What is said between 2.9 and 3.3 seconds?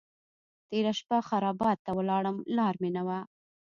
نه وه.